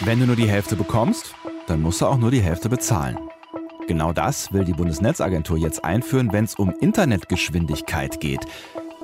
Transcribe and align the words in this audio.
Wenn 0.00 0.18
du 0.18 0.26
nur 0.26 0.34
die 0.34 0.48
Hälfte 0.48 0.74
bekommst, 0.74 1.36
dann 1.68 1.80
musst 1.80 2.00
du 2.00 2.06
auch 2.06 2.18
nur 2.18 2.32
die 2.32 2.40
Hälfte 2.40 2.68
bezahlen. 2.68 3.16
Genau 3.86 4.12
das 4.12 4.52
will 4.52 4.64
die 4.64 4.72
Bundesnetzagentur 4.72 5.56
jetzt 5.56 5.84
einführen, 5.84 6.32
wenn 6.32 6.44
es 6.44 6.56
um 6.56 6.74
Internetgeschwindigkeit 6.80 8.18
geht. 8.18 8.44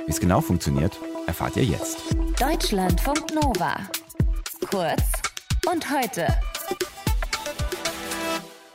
Wie 0.04 0.10
es 0.10 0.18
genau 0.18 0.40
funktioniert, 0.40 0.98
erfahrt 1.28 1.56
ihr 1.56 1.62
jetzt. 1.62 2.16
Deutschlandfunk 2.40 3.32
Nova. 3.32 3.76
Kurz 4.68 5.04
und 5.70 5.88
heute. 5.90 6.26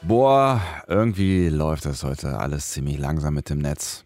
Boah, 0.02 0.62
irgendwie 0.88 1.50
läuft 1.50 1.86
das 1.86 2.04
heute 2.04 2.40
alles 2.40 2.72
ziemlich 2.72 2.98
langsam 2.98 3.34
mit 3.34 3.50
dem 3.50 3.60
Netz. 3.60 4.06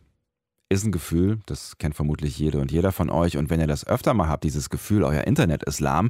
Ist 0.70 0.84
ein 0.84 0.92
Gefühl, 0.92 1.42
das 1.46 1.78
kennt 1.78 1.96
vermutlich 1.96 2.40
jede 2.40 2.58
und 2.58 2.72
jeder 2.72 2.92
von 2.92 3.12
euch. 3.12 3.38
Und 3.38 3.52
wenn 3.52 3.60
ihr 3.60 3.68
das 3.68 3.86
öfter 3.86 4.16
mal 4.16 4.28
habt, 4.28 4.46
dieses 4.46 4.72
Gefühl, 4.72 5.04
euer 5.04 5.26
Internet 5.26 5.64
ist 5.64 5.80
lahm, 5.80 6.10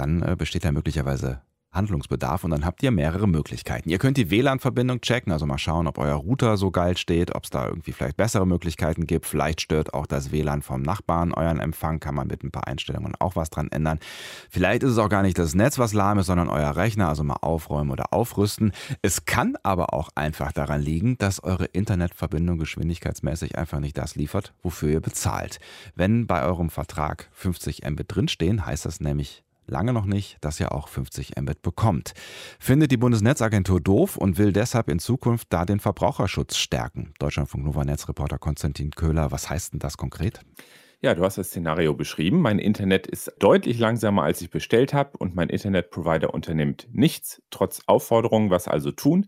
dann 0.00 0.22
äh, 0.22 0.36
besteht 0.36 0.64
da 0.64 0.72
möglicherweise 0.72 1.42
Handlungsbedarf 1.70 2.44
und 2.44 2.50
dann 2.50 2.64
habt 2.64 2.82
ihr 2.82 2.90
mehrere 2.90 3.28
Möglichkeiten. 3.28 3.90
Ihr 3.90 3.98
könnt 3.98 4.16
die 4.16 4.30
WLAN-Verbindung 4.30 5.00
checken, 5.00 5.32
also 5.32 5.44
mal 5.44 5.58
schauen, 5.58 5.86
ob 5.86 5.98
euer 5.98 6.14
Router 6.14 6.56
so 6.56 6.70
geil 6.70 6.96
steht, 6.96 7.34
ob 7.34 7.44
es 7.44 7.50
da 7.50 7.66
irgendwie 7.66 7.92
vielleicht 7.92 8.16
bessere 8.16 8.46
Möglichkeiten 8.46 9.06
gibt. 9.06 9.26
Vielleicht 9.26 9.60
stört 9.60 9.92
auch 9.92 10.06
das 10.06 10.32
WLAN 10.32 10.62
vom 10.62 10.82
Nachbarn 10.82 11.32
euren 11.32 11.60
Empfang, 11.60 12.00
kann 12.00 12.14
man 12.14 12.26
mit 12.26 12.42
ein 12.42 12.50
paar 12.50 12.66
Einstellungen 12.66 13.14
auch 13.18 13.36
was 13.36 13.50
dran 13.50 13.68
ändern. 13.70 13.98
Vielleicht 14.48 14.82
ist 14.82 14.92
es 14.92 14.98
auch 14.98 15.10
gar 15.10 15.22
nicht 15.22 15.38
das 15.38 15.54
Netz, 15.54 15.78
was 15.78 15.92
lahm 15.92 16.18
ist, 16.18 16.26
sondern 16.26 16.48
euer 16.48 16.74
Rechner, 16.74 17.08
also 17.08 17.22
mal 17.22 17.36
aufräumen 17.42 17.90
oder 17.90 18.12
aufrüsten. 18.12 18.72
Es 19.02 19.26
kann 19.26 19.56
aber 19.62 19.92
auch 19.92 20.08
einfach 20.14 20.52
daran 20.52 20.80
liegen, 20.80 21.18
dass 21.18 21.42
eure 21.42 21.66
Internetverbindung 21.66 22.58
geschwindigkeitsmäßig 22.58 23.58
einfach 23.58 23.80
nicht 23.80 23.98
das 23.98 24.14
liefert, 24.14 24.54
wofür 24.62 24.90
ihr 24.90 25.00
bezahlt. 25.00 25.60
Wenn 25.94 26.26
bei 26.26 26.42
eurem 26.44 26.70
Vertrag 26.70 27.28
50 27.32 27.82
Mbit 27.88 28.06
drinstehen, 28.08 28.64
heißt 28.64 28.86
das 28.86 29.00
nämlich 29.00 29.44
lange 29.68 29.92
noch 29.92 30.06
nicht, 30.06 30.38
dass 30.40 30.60
ihr 30.60 30.72
auch 30.72 30.88
50 30.88 31.36
Mbit 31.40 31.62
bekommt. 31.62 32.12
Findet 32.58 32.90
die 32.90 32.96
Bundesnetzagentur 32.96 33.80
doof 33.80 34.16
und 34.16 34.38
will 34.38 34.52
deshalb 34.52 34.88
in 34.88 34.98
Zukunft 34.98 35.48
da 35.50 35.64
den 35.64 35.80
Verbraucherschutz 35.80 36.56
stärken. 36.56 37.12
Deutschlandfunk 37.18 37.64
Nova 37.64 37.84
Netzreporter 37.84 38.38
Konstantin 38.38 38.90
Köhler, 38.90 39.30
was 39.30 39.50
heißt 39.50 39.72
denn 39.72 39.80
das 39.80 39.96
konkret? 39.96 40.40
Ja, 41.00 41.14
du 41.14 41.22
hast 41.24 41.38
das 41.38 41.48
Szenario 41.48 41.94
beschrieben. 41.94 42.40
Mein 42.40 42.58
Internet 42.58 43.06
ist 43.06 43.32
deutlich 43.38 43.78
langsamer, 43.78 44.24
als 44.24 44.40
ich 44.42 44.50
bestellt 44.50 44.92
habe 44.92 45.16
und 45.16 45.36
mein 45.36 45.48
Internetprovider 45.48 46.34
unternimmt 46.34 46.88
nichts, 46.90 47.40
trotz 47.50 47.82
Aufforderungen, 47.86 48.50
was 48.50 48.66
also 48.66 48.90
tun. 48.90 49.26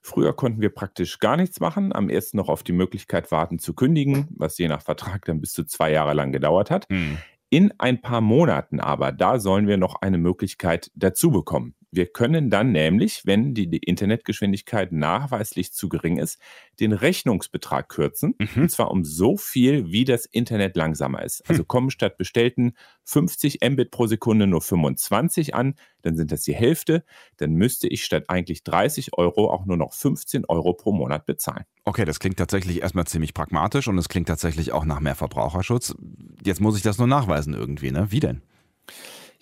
Früher 0.00 0.32
konnten 0.32 0.62
wir 0.62 0.70
praktisch 0.70 1.18
gar 1.18 1.36
nichts 1.36 1.60
machen, 1.60 1.94
am 1.94 2.08
ersten 2.08 2.38
noch 2.38 2.48
auf 2.48 2.62
die 2.62 2.72
Möglichkeit 2.72 3.30
warten 3.30 3.58
zu 3.58 3.74
kündigen, 3.74 4.28
was 4.30 4.56
je 4.56 4.68
nach 4.68 4.80
Vertrag 4.80 5.26
dann 5.26 5.42
bis 5.42 5.52
zu 5.52 5.64
zwei 5.64 5.92
Jahre 5.92 6.14
lang 6.14 6.32
gedauert 6.32 6.70
hat. 6.70 6.88
Hm. 6.88 7.18
In 7.50 7.72
ein 7.78 8.00
paar 8.00 8.20
Monaten 8.20 8.78
aber, 8.78 9.10
da 9.10 9.40
sollen 9.40 9.66
wir 9.66 9.76
noch 9.76 9.96
eine 9.96 10.18
Möglichkeit 10.18 10.92
dazu 10.94 11.32
bekommen. 11.32 11.74
Wir 11.92 12.06
können 12.06 12.50
dann 12.50 12.70
nämlich, 12.70 13.26
wenn 13.26 13.54
die, 13.54 13.64
Internetgeschwindigkeit 13.64 14.92
nachweislich 14.92 15.72
zu 15.72 15.88
gering 15.88 16.18
ist, 16.18 16.38
den 16.78 16.92
Rechnungsbetrag 16.92 17.88
kürzen. 17.88 18.36
Mhm. 18.38 18.62
Und 18.62 18.70
zwar 18.70 18.92
um 18.92 19.04
so 19.04 19.36
viel, 19.36 19.90
wie 19.90 20.04
das 20.04 20.26
Internet 20.26 20.76
langsamer 20.76 21.24
ist. 21.24 21.42
Also 21.48 21.62
hm. 21.62 21.68
kommen 21.68 21.90
statt 21.90 22.16
bestellten 22.16 22.74
50 23.04 23.58
Mbit 23.68 23.90
pro 23.90 24.06
Sekunde 24.06 24.46
nur 24.46 24.60
25 24.60 25.54
an, 25.54 25.74
dann 26.02 26.16
sind 26.16 26.30
das 26.30 26.42
die 26.42 26.54
Hälfte. 26.54 27.04
Dann 27.38 27.54
müsste 27.54 27.88
ich 27.88 28.04
statt 28.04 28.24
eigentlich 28.28 28.62
30 28.62 29.18
Euro 29.18 29.50
auch 29.50 29.66
nur 29.66 29.76
noch 29.76 29.92
15 29.92 30.44
Euro 30.46 30.72
pro 30.74 30.92
Monat 30.92 31.26
bezahlen. 31.26 31.64
Okay, 31.84 32.04
das 32.04 32.20
klingt 32.20 32.36
tatsächlich 32.36 32.82
erstmal 32.82 33.06
ziemlich 33.06 33.34
pragmatisch 33.34 33.88
und 33.88 33.98
es 33.98 34.08
klingt 34.08 34.28
tatsächlich 34.28 34.72
auch 34.72 34.84
nach 34.84 35.00
mehr 35.00 35.16
Verbraucherschutz. 35.16 35.94
Jetzt 36.44 36.60
muss 36.60 36.76
ich 36.76 36.82
das 36.82 36.98
nur 36.98 37.06
nachweisen 37.06 37.54
irgendwie, 37.54 37.90
ne? 37.90 38.06
Wie 38.10 38.20
denn? 38.20 38.42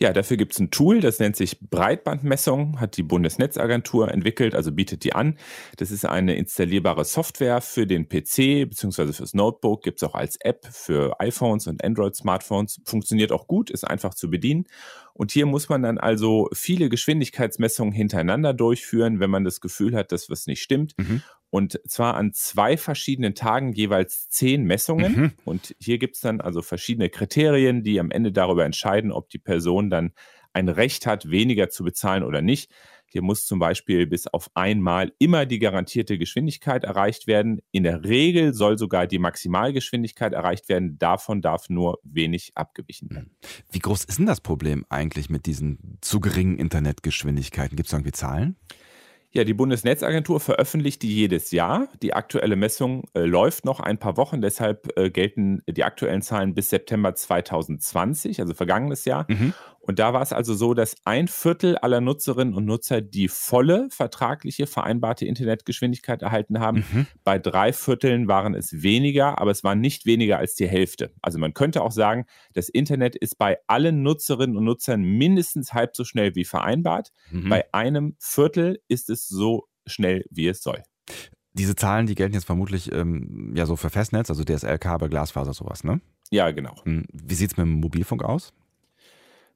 Ja, 0.01 0.13
dafür 0.13 0.37
gibt 0.37 0.53
es 0.53 0.61
ein 0.61 0.71
Tool, 0.71 1.01
das 1.01 1.19
nennt 1.19 1.35
sich 1.35 1.59
Breitbandmessung, 1.59 2.79
hat 2.81 2.97
die 2.97 3.03
Bundesnetzagentur 3.03 4.09
entwickelt, 4.13 4.55
also 4.55 4.71
bietet 4.71 5.03
die 5.03 5.13
an. 5.13 5.37
Das 5.77 5.91
ist 5.91 6.05
eine 6.05 6.37
installierbare 6.37 7.05
Software 7.05 7.61
für 7.61 7.85
den 7.85 8.09
PC 8.09 8.69
bzw. 8.69 9.13
fürs 9.13 9.35
Notebook, 9.35 9.83
gibt 9.83 10.01
es 10.01 10.09
auch 10.09 10.15
als 10.15 10.37
App 10.41 10.69
für 10.71 11.19
iPhones 11.19 11.67
und 11.67 11.83
Android-Smartphones. 11.83 12.81
Funktioniert 12.85 13.33
auch 13.33 13.49
gut, 13.49 13.71
ist 13.71 13.83
einfach 13.83 14.15
zu 14.15 14.31
bedienen. 14.31 14.67
Und 15.15 15.33
hier 15.33 15.47
muss 15.47 15.69
man 15.69 15.83
dann 15.83 15.99
also 15.99 16.49
viele 16.53 16.89
Geschwindigkeitsmessungen 16.89 17.93
hintereinander 17.93 18.55
durchführen, 18.55 19.19
wenn 19.19 19.31
man 19.31 19.43
das 19.43 19.61
Gefühl 19.61 19.97
hat, 19.97 20.13
dass 20.13 20.31
was 20.31 20.47
nicht 20.47 20.63
stimmt. 20.63 20.93
Mhm. 20.97 21.23
Und 21.51 21.81
zwar 21.87 22.15
an 22.15 22.33
zwei 22.33 22.77
verschiedenen 22.77 23.35
Tagen 23.35 23.73
jeweils 23.73 24.29
zehn 24.29 24.65
Messungen. 24.65 25.13
Mhm. 25.13 25.33
Und 25.45 25.75
hier 25.81 25.99
gibt 25.99 26.17
es 26.17 26.21
dann 26.21 26.41
also 26.41 26.63
verschiedene 26.63 27.09
Kriterien, 27.09 27.83
die 27.83 28.01
am 28.01 28.11
Ende 28.11 28.33
darüber 28.33 28.65
entscheiden, 28.65 29.13
ob 29.13 29.31
die 29.31 29.39
Person 29.39 29.89
dann 29.89 30.13
ein 30.53 30.69
Recht 30.69 31.07
hat, 31.07 31.31
weniger 31.31 31.71
zu 31.71 31.85
bezahlen 31.85 32.23
oder 32.23 32.43
nicht. 32.43 32.71
Hier 33.11 33.23
muss 33.23 33.47
zum 33.47 33.59
Beispiel 33.59 34.07
bis 34.07 34.27
auf 34.27 34.51
einmal 34.55 35.13
immer 35.19 35.47
die 35.47 35.59
garantierte 35.59 36.19
Geschwindigkeit 36.19 36.85
erreicht 36.85 37.27
werden. 37.27 37.61
In 37.71 37.85
der 37.85 38.05
Regel 38.05 38.53
soll 38.53 38.77
sogar 38.77 39.07
die 39.07 39.19
Maximalgeschwindigkeit 39.19 40.35
erreicht 40.35 40.69
werden. 40.69 40.99
Davon 40.99 41.41
darf 41.41 41.71
nur 41.71 42.01
wenig 42.03 42.53
abgewichen 42.55 43.09
werden. 43.11 43.31
Wie 43.71 43.79
groß 43.79 44.05
ist 44.05 44.19
denn 44.19 44.27
das 44.27 44.43
Problem 44.43 44.85
eigentlich 44.91 45.31
mit 45.31 45.47
diesen 45.47 45.97
zu 46.03 46.21
geringen 46.21 46.59
Internetgeschwindigkeiten? 46.59 47.77
Gibt 47.77 47.87
es 47.87 47.95
irgendwie 47.95 48.13
Zahlen? 48.13 48.57
Ja, 49.31 49.45
die 49.45 49.55
Bundesnetzagentur 49.55 50.41
veröffentlicht 50.41 51.03
die 51.03 51.15
jedes 51.15 51.51
Jahr. 51.51 51.89
Die 52.03 52.15
aktuelle 52.15 52.57
Messung 52.57 53.05
äh, 53.15 53.21
läuft 53.21 53.67
noch 53.67 53.79
ein 53.79 53.99
paar 53.99 54.17
Wochen, 54.17 54.41
deshalb 54.41 54.97
äh, 54.99 55.11
gelten 55.11 55.63
die 55.69 55.85
aktuellen 55.85 56.23
Zahlen 56.23 56.55
bis 56.55 56.71
September 56.71 57.15
2020, 57.15 58.41
also 58.41 58.55
vergangenes 58.55 59.05
Jahr. 59.05 59.27
Mhm. 59.29 59.53
Und 59.89 59.99
da 59.99 60.13
war 60.13 60.21
es 60.21 60.35
also 60.35 60.53
so, 60.53 60.75
dass 60.75 60.97
ein 61.07 61.29
Viertel 61.29 61.79
aller 61.79 62.03
Nutzerinnen 62.03 62.53
und 62.53 62.67
Nutzer 62.67 63.01
die 63.01 63.27
volle 63.27 63.89
vertragliche 63.91 64.67
vereinbarte 64.67 65.25
Internetgeschwindigkeit 65.25 66.21
erhalten 66.21 66.61
haben. 66.61 66.85
Mhm. 66.93 67.07
Bei 67.25 67.39
drei 67.39 67.73
Vierteln 67.73 68.29
waren 68.29 68.55
es 68.55 68.83
weniger, 68.83 69.41
aber 69.41 69.51
es 69.51 69.65
war 69.65 69.75
nicht 69.75 70.05
weniger 70.05 70.37
als 70.37 70.55
die 70.55 70.69
Hälfte. 70.69 71.15
Also 71.23 71.39
man 71.39 71.55
könnte 71.55 71.81
auch 71.81 71.91
sagen, 71.91 72.27
das 72.53 72.69
Internet 72.69 73.17
ist 73.17 73.39
bei 73.39 73.57
allen 73.67 74.03
Nutzerinnen 74.03 74.59
und 74.59 74.65
Nutzern 74.65 75.01
mindestens 75.01 75.73
halb 75.73 75.97
so 75.97 76.05
schnell 76.05 76.35
wie 76.35 76.45
vereinbart. 76.45 77.11
Mhm. 77.31 77.49
Bei 77.49 77.65
einem 77.73 78.15
Viertel 78.19 78.83
ist 78.89 79.09
es 79.09 79.27
so 79.27 79.69
schnell, 79.87 80.27
wie 80.29 80.49
es 80.49 80.63
soll. 80.63 80.83
Diese 81.55 81.77
Zahlen, 81.77 82.07
die 82.07 82.15
gelten 82.15 82.35
jetzt 82.35 82.45
vermutlich 82.45 82.93
ähm, 82.93 83.55
ja 83.57 83.65
so 83.65 83.75
für 83.75 83.89
Festnetz, 83.89 84.29
also 84.29 84.45
DSL, 84.45 84.79
Kabel, 84.79 85.09
Glasfaser, 85.09 85.55
sowas, 85.55 85.83
ne? 85.83 86.03
Ja, 86.31 86.51
genau. 86.51 86.77
Hm, 86.85 87.07
wie 87.11 87.35
sieht 87.35 87.53
es 87.53 87.57
mit 87.57 87.65
dem 87.65 87.81
Mobilfunk 87.81 88.23
aus? 88.23 88.53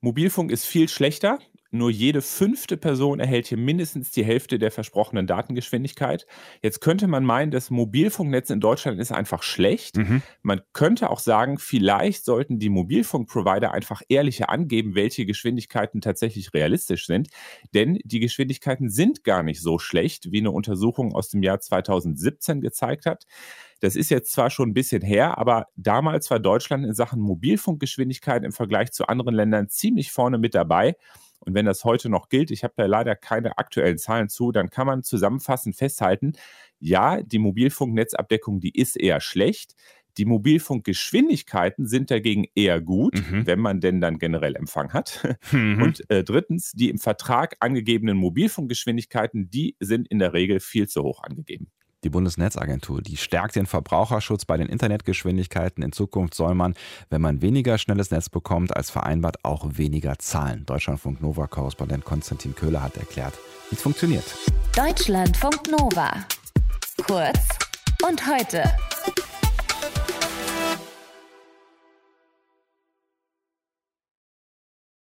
Mobilfunk 0.04 0.50
ist 0.50 0.66
viel 0.66 0.88
schlechter. 0.88 1.38
Nur 1.74 1.90
jede 1.90 2.20
fünfte 2.20 2.76
Person 2.76 3.18
erhält 3.18 3.46
hier 3.46 3.56
mindestens 3.56 4.10
die 4.10 4.22
Hälfte 4.22 4.58
der 4.58 4.70
versprochenen 4.70 5.26
Datengeschwindigkeit. 5.26 6.26
Jetzt 6.60 6.82
könnte 6.82 7.08
man 7.08 7.24
meinen, 7.24 7.50
das 7.50 7.70
Mobilfunknetz 7.70 8.50
in 8.50 8.60
Deutschland 8.60 9.00
ist 9.00 9.10
einfach 9.10 9.42
schlecht. 9.42 9.96
Mhm. 9.96 10.20
Man 10.42 10.60
könnte 10.74 11.08
auch 11.08 11.18
sagen, 11.18 11.56
vielleicht 11.56 12.26
sollten 12.26 12.58
die 12.58 12.68
Mobilfunkprovider 12.68 13.72
einfach 13.72 14.02
ehrlicher 14.10 14.50
angeben, 14.50 14.94
welche 14.94 15.24
Geschwindigkeiten 15.24 16.02
tatsächlich 16.02 16.52
realistisch 16.52 17.06
sind. 17.06 17.28
Denn 17.72 17.98
die 18.04 18.20
Geschwindigkeiten 18.20 18.90
sind 18.90 19.24
gar 19.24 19.42
nicht 19.42 19.62
so 19.62 19.78
schlecht, 19.78 20.30
wie 20.30 20.40
eine 20.40 20.50
Untersuchung 20.50 21.14
aus 21.14 21.30
dem 21.30 21.42
Jahr 21.42 21.60
2017 21.60 22.60
gezeigt 22.60 23.06
hat. 23.06 23.24
Das 23.80 23.96
ist 23.96 24.10
jetzt 24.10 24.30
zwar 24.30 24.50
schon 24.50 24.68
ein 24.68 24.74
bisschen 24.74 25.00
her, 25.00 25.38
aber 25.38 25.68
damals 25.76 26.30
war 26.30 26.38
Deutschland 26.38 26.84
in 26.84 26.92
Sachen 26.92 27.20
Mobilfunkgeschwindigkeit 27.20 28.44
im 28.44 28.52
Vergleich 28.52 28.92
zu 28.92 29.06
anderen 29.06 29.34
Ländern 29.34 29.70
ziemlich 29.70 30.12
vorne 30.12 30.36
mit 30.36 30.54
dabei. 30.54 30.96
Und 31.44 31.54
wenn 31.54 31.66
das 31.66 31.84
heute 31.84 32.08
noch 32.08 32.28
gilt, 32.28 32.50
ich 32.50 32.64
habe 32.64 32.74
da 32.76 32.86
leider 32.86 33.14
keine 33.16 33.58
aktuellen 33.58 33.98
Zahlen 33.98 34.28
zu, 34.28 34.52
dann 34.52 34.70
kann 34.70 34.86
man 34.86 35.02
zusammenfassend 35.02 35.76
festhalten, 35.76 36.32
ja, 36.78 37.22
die 37.22 37.38
Mobilfunknetzabdeckung, 37.38 38.60
die 38.60 38.76
ist 38.76 38.96
eher 38.96 39.20
schlecht. 39.20 39.74
Die 40.18 40.24
Mobilfunkgeschwindigkeiten 40.24 41.86
sind 41.86 42.10
dagegen 42.10 42.44
eher 42.54 42.80
gut, 42.80 43.14
mhm. 43.14 43.46
wenn 43.46 43.60
man 43.60 43.80
denn 43.80 44.00
dann 44.00 44.18
generell 44.18 44.56
Empfang 44.56 44.92
hat. 44.92 45.38
Mhm. 45.52 45.82
Und 45.82 46.10
äh, 46.10 46.22
drittens, 46.24 46.72
die 46.72 46.90
im 46.90 46.98
Vertrag 46.98 47.56
angegebenen 47.60 48.16
Mobilfunkgeschwindigkeiten, 48.16 49.48
die 49.50 49.76
sind 49.80 50.08
in 50.08 50.18
der 50.18 50.32
Regel 50.32 50.60
viel 50.60 50.88
zu 50.88 51.02
hoch 51.02 51.22
angegeben. 51.22 51.70
Die 52.04 52.10
Bundesnetzagentur, 52.10 53.00
die 53.00 53.16
stärkt 53.16 53.54
den 53.54 53.66
Verbraucherschutz 53.66 54.44
bei 54.44 54.56
den 54.56 54.68
Internetgeschwindigkeiten. 54.68 55.84
In 55.84 55.92
Zukunft 55.92 56.34
soll 56.34 56.54
man, 56.54 56.74
wenn 57.10 57.20
man 57.20 57.42
weniger 57.42 57.78
schnelles 57.78 58.10
Netz 58.10 58.28
bekommt 58.28 58.74
als 58.74 58.90
vereinbart, 58.90 59.44
auch 59.44 59.64
weniger 59.76 60.18
zahlen. 60.18 60.66
Deutschlandfunk 60.66 61.22
Nova-Korrespondent 61.22 62.04
Konstantin 62.04 62.56
Köhler 62.56 62.82
hat 62.82 62.96
erklärt, 62.96 63.34
wie 63.70 63.76
es 63.76 63.82
funktioniert. 63.82 64.24
Deutschlandfunk 64.76 65.70
Nova. 65.70 66.26
Kurz 67.06 67.38
und 68.08 68.26
heute. 68.26 68.64